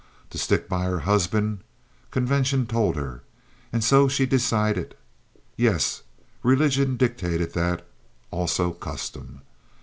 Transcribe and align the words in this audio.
To 0.31 0.39
stick 0.39 0.67
by 0.67 0.85
her 0.85 1.01
husband, 1.01 1.59
convention 2.09 2.65
told 2.65 2.95
her; 2.95 3.21
and 3.71 3.83
so 3.83 4.07
she 4.07 4.25
decided. 4.25 4.95
Yes, 5.55 6.01
religion 6.41 6.97
dictated 6.97 7.53
that, 7.53 7.85
also 8.31 8.71
custom. 8.73 9.43